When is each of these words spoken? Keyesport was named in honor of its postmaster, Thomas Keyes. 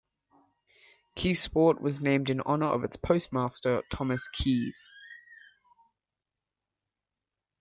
Keyesport 1.15 1.79
was 1.79 2.01
named 2.01 2.31
in 2.31 2.41
honor 2.41 2.65
of 2.65 2.83
its 2.83 2.97
postmaster, 2.97 3.83
Thomas 3.91 4.27
Keyes. 4.29 4.95